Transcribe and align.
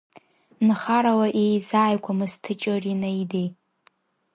Нхаралаиеизааигәамызт 0.67 2.37
ТыҷыриНаидеи. 2.43 3.47